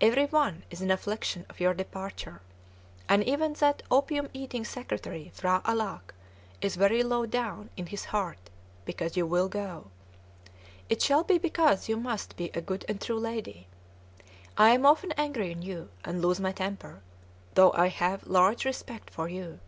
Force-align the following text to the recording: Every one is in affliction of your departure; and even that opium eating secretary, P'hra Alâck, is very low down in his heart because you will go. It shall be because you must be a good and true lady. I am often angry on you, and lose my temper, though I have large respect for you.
Every 0.00 0.26
one 0.26 0.62
is 0.70 0.80
in 0.80 0.92
affliction 0.92 1.46
of 1.50 1.58
your 1.58 1.74
departure; 1.74 2.40
and 3.08 3.24
even 3.24 3.54
that 3.54 3.82
opium 3.90 4.28
eating 4.32 4.64
secretary, 4.64 5.32
P'hra 5.36 5.62
Alâck, 5.64 6.12
is 6.60 6.76
very 6.76 7.02
low 7.02 7.26
down 7.26 7.70
in 7.76 7.86
his 7.86 8.04
heart 8.04 8.38
because 8.84 9.16
you 9.16 9.26
will 9.26 9.48
go. 9.48 9.88
It 10.88 11.02
shall 11.02 11.24
be 11.24 11.38
because 11.38 11.88
you 11.88 11.96
must 11.96 12.36
be 12.36 12.50
a 12.54 12.60
good 12.60 12.84
and 12.88 13.00
true 13.00 13.18
lady. 13.18 13.66
I 14.56 14.68
am 14.70 14.86
often 14.86 15.10
angry 15.16 15.52
on 15.52 15.62
you, 15.62 15.88
and 16.04 16.22
lose 16.22 16.38
my 16.38 16.52
temper, 16.52 17.02
though 17.54 17.72
I 17.72 17.88
have 17.88 18.28
large 18.28 18.64
respect 18.64 19.10
for 19.10 19.28
you. 19.28 19.58